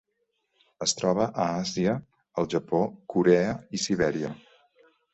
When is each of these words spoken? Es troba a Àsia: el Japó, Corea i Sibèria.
Es 0.85 0.95
troba 1.01 1.27
a 1.43 1.45
Àsia: 1.59 1.95
el 2.45 2.51
Japó, 2.57 2.83
Corea 3.17 3.55
i 3.81 3.87
Sibèria. 3.89 4.37